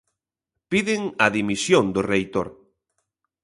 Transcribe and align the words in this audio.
Piden 0.71 1.01
a 1.25 1.27
dimisión 1.37 1.85
do 1.95 2.01
reitor. 2.11 2.47